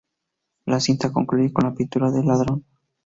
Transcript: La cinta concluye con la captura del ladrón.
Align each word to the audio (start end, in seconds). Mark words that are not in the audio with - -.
La 0.65 0.79
cinta 0.79 1.11
concluye 1.11 1.53
con 1.53 1.65
la 1.69 1.75
captura 1.75 2.09
del 2.09 2.25
ladrón. 2.25 2.65